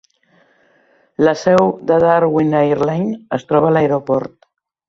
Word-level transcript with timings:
La 1.27 1.35
seu 1.43 1.69
de 1.91 1.99
Darwin 2.05 2.57
Airline 2.63 3.15
es 3.41 3.49
troba 3.53 3.73
a 3.73 3.79
l'aeroport. 3.79 4.53